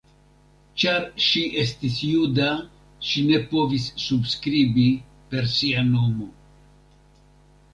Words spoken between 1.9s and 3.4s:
juda ŝi